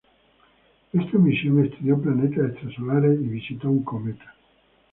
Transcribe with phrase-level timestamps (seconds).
[0.93, 4.33] Esta misión estudió planetas extrasolares y visitó un cometa.